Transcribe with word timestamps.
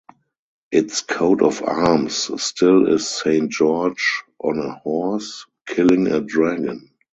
Its 0.71 1.01
coat 1.01 1.43
of 1.43 1.61
arms 1.61 2.31
still 2.41 2.91
is 2.91 3.07
Saint 3.07 3.51
George 3.51 4.23
on 4.39 4.57
a 4.57 4.71
horse, 4.79 5.45
killing 5.67 6.07
a 6.07 6.19
dragon. 6.21 6.89